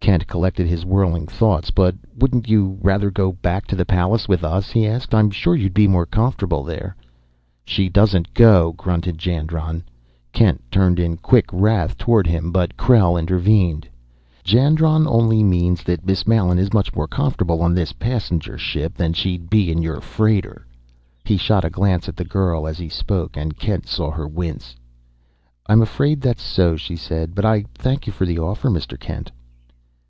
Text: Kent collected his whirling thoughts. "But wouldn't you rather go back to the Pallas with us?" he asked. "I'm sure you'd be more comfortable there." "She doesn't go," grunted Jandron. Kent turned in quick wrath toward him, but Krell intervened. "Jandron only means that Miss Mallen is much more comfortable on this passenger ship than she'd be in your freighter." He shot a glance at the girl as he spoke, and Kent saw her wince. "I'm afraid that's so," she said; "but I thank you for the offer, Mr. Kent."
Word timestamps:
Kent 0.00 0.26
collected 0.26 0.66
his 0.66 0.86
whirling 0.86 1.26
thoughts. 1.26 1.70
"But 1.70 1.94
wouldn't 2.16 2.48
you 2.48 2.78
rather 2.80 3.10
go 3.10 3.30
back 3.32 3.66
to 3.66 3.76
the 3.76 3.84
Pallas 3.84 4.26
with 4.26 4.42
us?" 4.42 4.70
he 4.70 4.86
asked. 4.86 5.14
"I'm 5.14 5.30
sure 5.30 5.54
you'd 5.54 5.74
be 5.74 5.86
more 5.86 6.06
comfortable 6.06 6.62
there." 6.64 6.96
"She 7.66 7.90
doesn't 7.90 8.32
go," 8.32 8.72
grunted 8.72 9.18
Jandron. 9.18 9.84
Kent 10.32 10.62
turned 10.70 10.98
in 10.98 11.18
quick 11.18 11.44
wrath 11.52 11.98
toward 11.98 12.26
him, 12.26 12.52
but 12.52 12.74
Krell 12.74 13.18
intervened. 13.20 13.86
"Jandron 14.44 15.06
only 15.06 15.42
means 15.42 15.82
that 15.82 16.06
Miss 16.06 16.26
Mallen 16.26 16.58
is 16.58 16.72
much 16.72 16.94
more 16.94 17.06
comfortable 17.06 17.60
on 17.60 17.74
this 17.74 17.92
passenger 17.92 18.56
ship 18.56 18.94
than 18.96 19.12
she'd 19.12 19.50
be 19.50 19.70
in 19.70 19.82
your 19.82 20.00
freighter." 20.00 20.66
He 21.26 21.36
shot 21.36 21.66
a 21.66 21.70
glance 21.70 22.08
at 22.08 22.16
the 22.16 22.24
girl 22.24 22.66
as 22.66 22.78
he 22.78 22.88
spoke, 22.88 23.36
and 23.36 23.58
Kent 23.58 23.86
saw 23.86 24.10
her 24.10 24.26
wince. 24.26 24.74
"I'm 25.66 25.82
afraid 25.82 26.22
that's 26.22 26.42
so," 26.42 26.76
she 26.76 26.96
said; 26.96 27.34
"but 27.34 27.44
I 27.44 27.66
thank 27.74 28.06
you 28.06 28.12
for 28.14 28.24
the 28.24 28.38
offer, 28.38 28.70
Mr. 28.70 28.98
Kent." 28.98 29.30